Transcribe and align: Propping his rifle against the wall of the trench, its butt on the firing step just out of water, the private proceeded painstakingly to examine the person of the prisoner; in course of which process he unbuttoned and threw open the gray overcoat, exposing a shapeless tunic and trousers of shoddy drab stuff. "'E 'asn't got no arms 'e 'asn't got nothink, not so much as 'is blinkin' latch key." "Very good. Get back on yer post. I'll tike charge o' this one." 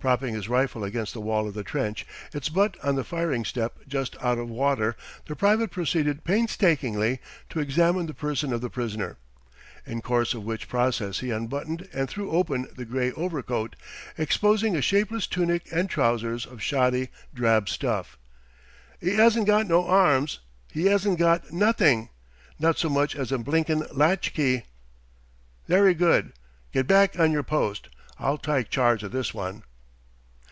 Propping 0.00 0.34
his 0.34 0.50
rifle 0.50 0.84
against 0.84 1.14
the 1.14 1.20
wall 1.22 1.48
of 1.48 1.54
the 1.54 1.64
trench, 1.64 2.06
its 2.34 2.50
butt 2.50 2.76
on 2.84 2.94
the 2.94 3.04
firing 3.04 3.42
step 3.42 3.78
just 3.88 4.22
out 4.22 4.36
of 4.36 4.50
water, 4.50 4.96
the 5.24 5.34
private 5.34 5.70
proceeded 5.70 6.24
painstakingly 6.24 7.20
to 7.48 7.58
examine 7.58 8.04
the 8.04 8.12
person 8.12 8.52
of 8.52 8.60
the 8.60 8.68
prisoner; 8.68 9.16
in 9.86 10.02
course 10.02 10.34
of 10.34 10.42
which 10.44 10.68
process 10.68 11.20
he 11.20 11.30
unbuttoned 11.30 11.88
and 11.94 12.10
threw 12.10 12.32
open 12.32 12.68
the 12.76 12.84
gray 12.84 13.12
overcoat, 13.12 13.76
exposing 14.18 14.76
a 14.76 14.82
shapeless 14.82 15.26
tunic 15.26 15.62
and 15.72 15.88
trousers 15.88 16.44
of 16.44 16.60
shoddy 16.60 17.08
drab 17.32 17.66
stuff. 17.66 18.18
"'E 19.02 19.18
'asn't 19.18 19.46
got 19.46 19.66
no 19.66 19.86
arms 19.86 20.40
'e 20.76 20.86
'asn't 20.86 21.18
got 21.18 21.50
nothink, 21.50 22.10
not 22.58 22.76
so 22.76 22.90
much 22.90 23.16
as 23.16 23.32
'is 23.32 23.38
blinkin' 23.38 23.86
latch 23.90 24.34
key." 24.34 24.64
"Very 25.66 25.94
good. 25.94 26.34
Get 26.74 26.86
back 26.86 27.18
on 27.18 27.32
yer 27.32 27.42
post. 27.42 27.88
I'll 28.18 28.36
tike 28.36 28.68
charge 28.68 29.02
o' 29.02 29.08
this 29.08 29.32
one." 29.32 29.62